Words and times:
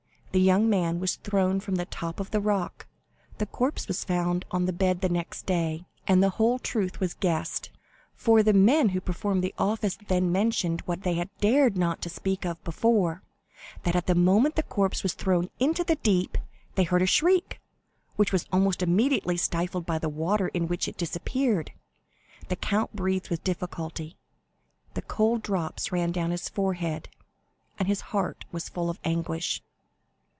The 0.33 0.39
young 0.39 0.69
man 0.69 1.01
was 1.01 1.17
thrown 1.17 1.59
from 1.59 1.75
the 1.75 1.83
top 1.83 2.21
of 2.21 2.31
the 2.31 2.39
rock; 2.39 2.87
the 3.37 3.45
corpse 3.45 3.89
was 3.89 4.05
found 4.05 4.45
on 4.49 4.63
the 4.63 4.71
bed 4.71 5.11
next 5.11 5.45
day, 5.45 5.83
and 6.07 6.23
the 6.23 6.29
whole 6.29 6.57
truth 6.57 7.01
was 7.01 7.13
guessed, 7.15 7.69
for 8.15 8.41
the 8.41 8.53
men 8.53 8.87
who 8.95 9.01
performed 9.01 9.43
the 9.43 9.53
office 9.57 9.97
then 10.07 10.31
mentioned 10.31 10.79
what 10.85 11.01
they 11.03 11.15
had 11.15 11.27
not 11.27 11.39
dared 11.41 12.01
to 12.03 12.07
speak 12.09 12.45
of 12.45 12.63
before, 12.63 13.21
that 13.83 13.93
at 13.93 14.07
the 14.07 14.15
moment 14.15 14.55
the 14.55 14.63
corpse 14.63 15.03
was 15.03 15.15
thrown 15.15 15.49
into 15.59 15.83
the 15.83 15.97
deep, 15.97 16.37
they 16.75 16.85
heard 16.85 17.01
a 17.01 17.05
shriek, 17.05 17.59
which 18.15 18.31
was 18.31 18.45
almost 18.53 18.81
immediately 18.81 19.35
stifled 19.35 19.85
by 19.85 19.99
the 19.99 20.07
water 20.07 20.47
in 20.53 20.65
which 20.69 20.87
it 20.87 20.95
disappeared." 20.95 21.73
The 22.47 22.55
count 22.55 22.95
breathed 22.95 23.27
with 23.29 23.43
difficulty; 23.43 24.15
the 24.93 25.01
cold 25.01 25.43
drops 25.43 25.91
ran 25.91 26.13
down 26.13 26.31
his 26.31 26.47
forehead, 26.47 27.09
and 27.77 27.89
his 27.89 27.99
heart 28.15 28.45
was 28.53 28.69
full 28.69 28.89
of 28.89 28.97
anguish. 29.03 29.61